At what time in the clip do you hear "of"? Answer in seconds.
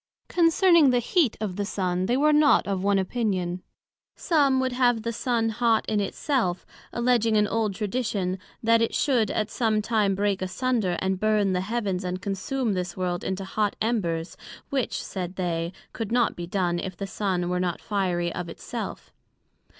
1.39-1.57, 2.67-2.83, 18.33-18.49